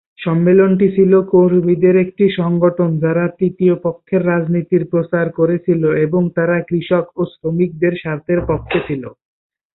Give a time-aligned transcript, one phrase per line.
[0.21, 7.31] সম্মেলনটি ছিল কর্মীদের একটি সংগঠন যারা তৃতীয় পক্ষের রাজনীতির প্রচার করেছিল এবং তারা কৃষক ও
[7.31, 9.03] শ্রমিকদের স্বার্থের পক্ষে ছিল।